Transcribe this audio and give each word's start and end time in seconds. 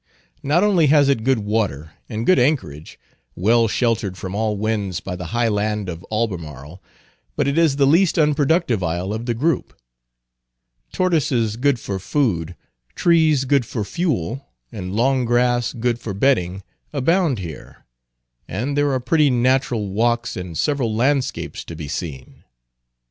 Not 0.41 0.63
only 0.63 0.87
has 0.87 1.09
it 1.09 1.23
good 1.23 1.37
water, 1.37 1.91
and 2.09 2.25
good 2.25 2.39
anchorage, 2.39 2.99
well 3.35 3.67
sheltered 3.67 4.17
from 4.17 4.33
all 4.33 4.57
winds 4.57 4.99
by 4.99 5.15
the 5.15 5.27
high 5.27 5.47
land 5.47 5.89
of 5.89 6.03
Albemarle, 6.11 6.81
but 7.35 7.47
it 7.47 7.55
is 7.55 7.75
the 7.75 7.85
least 7.85 8.17
unproductive 8.17 8.81
isle 8.81 9.13
of 9.13 9.27
the 9.27 9.35
group. 9.35 9.77
Tortoises 10.91 11.55
good 11.55 11.79
for 11.79 11.99
food, 11.99 12.55
trees 12.95 13.45
good 13.45 13.63
for 13.63 13.83
fuel, 13.83 14.47
and 14.71 14.95
long 14.95 15.23
grass 15.23 15.71
good 15.71 15.99
for 15.99 16.15
bedding, 16.15 16.63
abound 16.91 17.37
here, 17.37 17.85
and 18.47 18.75
there 18.75 18.91
are 18.93 18.99
pretty 18.99 19.29
natural 19.29 19.89
walks, 19.89 20.35
and 20.35 20.57
several 20.57 20.95
landscapes 20.95 21.63
to 21.63 21.75
be 21.75 21.87
seen. 21.87 22.43